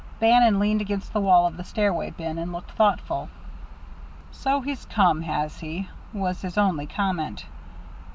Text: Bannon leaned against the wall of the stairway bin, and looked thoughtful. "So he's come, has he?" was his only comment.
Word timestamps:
Bannon 0.19 0.57
leaned 0.57 0.81
against 0.81 1.13
the 1.13 1.21
wall 1.21 1.45
of 1.45 1.57
the 1.57 1.63
stairway 1.63 2.09
bin, 2.09 2.39
and 2.39 2.51
looked 2.51 2.71
thoughtful. 2.71 3.29
"So 4.31 4.61
he's 4.61 4.85
come, 4.85 5.21
has 5.21 5.59
he?" 5.59 5.89
was 6.11 6.41
his 6.41 6.57
only 6.57 6.87
comment. 6.87 7.45